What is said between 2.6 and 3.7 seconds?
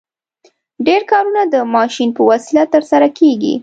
ترسره کیږي.